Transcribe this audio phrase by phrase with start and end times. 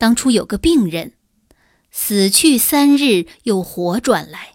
[0.00, 1.12] 当初有个病人，
[1.90, 4.54] 死去三日又活转来，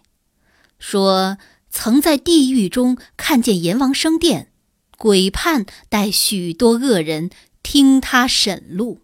[0.76, 1.38] 说
[1.70, 4.50] 曾在地狱中看见阎王升殿，
[4.98, 7.30] 鬼判带许多恶人
[7.62, 9.02] 听他审录。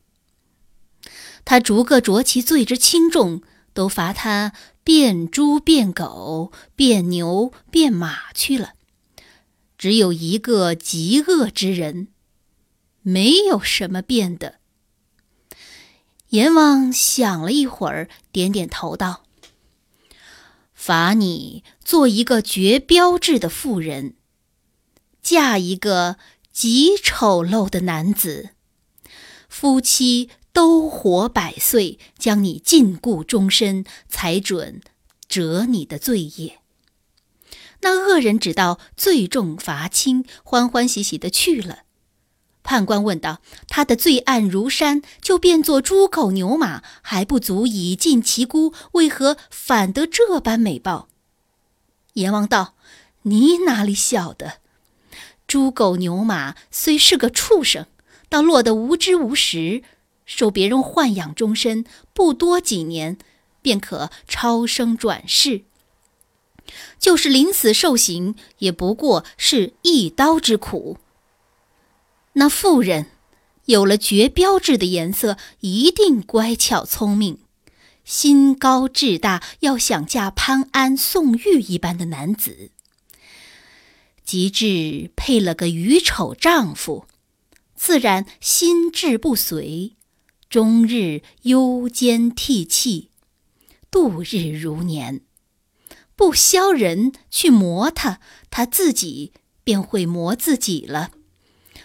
[1.45, 4.53] 他逐个酌其罪之轻重，都罚他
[4.83, 8.73] 变猪变狗、变牛变马去了。
[9.79, 12.09] 只有一个极恶之人，
[13.03, 14.62] 没有什么变的。
[16.33, 19.25] 阎王想了一会儿，点点头道
[20.73, 24.15] ：“罚你做一个绝标志的妇人，
[25.23, 26.17] 嫁一个
[26.51, 28.51] 极丑陋的男子，
[29.47, 34.81] 夫妻都活百岁，将你禁锢终身，才准
[35.29, 36.61] 折你的罪业。”
[37.85, 41.81] 那恶人只道罪重罚轻，欢欢喜喜的去了。
[42.63, 51.09] 判官问道：“他的罪案如山，就变作猪狗牛马，还不足以尽其辜，为何反得这般美报？”
[52.15, 52.75] 阎王道
[53.23, 54.55] ：“你哪里晓得？
[55.47, 57.87] 猪狗牛马虽是个畜生，
[58.29, 59.83] 倒落得无知无识，
[60.25, 63.19] 受别人豢养终身，不多几年，
[63.61, 65.63] 便可超生转世。”
[66.99, 70.97] 就是临死受刑，也不过是一刀之苦。
[72.35, 73.07] 那妇人
[73.67, 77.39] 有了绝标志的颜色，一定乖巧聪明，
[78.05, 82.71] 心高志大，要想嫁潘安、宋玉一般的男子。
[84.25, 87.07] 及至配了个愚丑丈夫，
[87.75, 89.97] 自然心智不随，
[90.49, 93.11] 终日忧奸涕泣，
[93.91, 95.21] 度日如年。
[96.15, 99.33] 不消人去磨他，他自己
[99.65, 101.11] 便会磨自己了。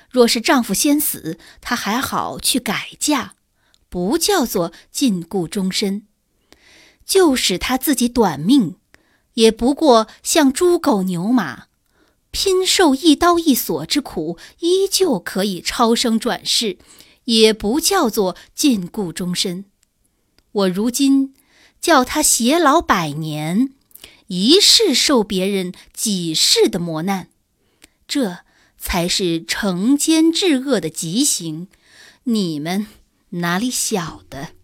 [0.09, 3.31] 若是丈夫先死，她还好去改嫁，
[3.89, 6.03] 不叫做禁锢终身；
[7.05, 8.75] 就使她自己短命，
[9.33, 11.66] 也不过像猪狗牛马，
[12.31, 16.78] 拼受一刀一锁之苦，依旧可以超生转世，
[17.25, 19.66] 也不叫做禁锢终身。
[20.51, 21.34] 我如今
[21.79, 23.74] 叫他偕老百年。
[24.29, 27.29] 一世受别人几世的磨难，
[28.09, 28.39] 这
[28.77, 31.67] 才是惩奸治恶的极刑。
[32.23, 32.88] 你们
[33.29, 34.56] 哪里晓得？